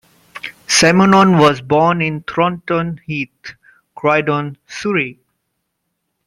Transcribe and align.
Simonon 0.65 1.37
was 1.37 1.61
born 1.61 2.01
in 2.01 2.23
Thornton 2.23 2.99
Heath, 3.05 3.53
Croydon, 3.93 4.57
Surrey. 4.67 5.19